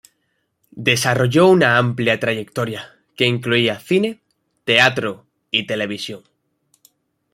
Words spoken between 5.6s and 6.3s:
televisión.